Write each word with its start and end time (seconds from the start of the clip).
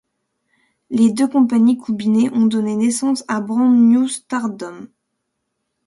Les 0.89 1.11
deux 1.13 1.27
compagnies 1.27 1.77
combinées 1.77 2.31
ont 2.33 2.47
donné 2.47 2.75
naissance 2.75 3.23
à 3.27 3.39
Brand 3.39 3.71
New 3.77 4.07
Stardom. 4.07 4.87